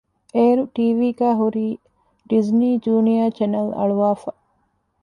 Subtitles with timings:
[0.35, 1.67] އޭރު ޓީވީގައި ހުރީ
[2.29, 4.31] ޑިޒްނީ ޖޫނިއަރ ޗެނެލް އަޅުވައިފަ